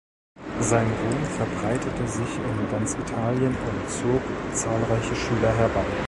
Sein 0.61 0.87
Ruhm 0.87 1.23
verbreitete 1.37 2.07
sich 2.07 2.35
in 2.35 2.71
ganz 2.71 2.95
Italien 2.95 3.55
und 3.55 3.87
zog 3.91 4.23
zahlreiche 4.51 5.15
Schüler 5.15 5.55
herbei. 5.55 5.85